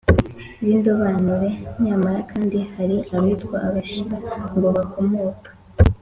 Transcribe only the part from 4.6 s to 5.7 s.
bakomoka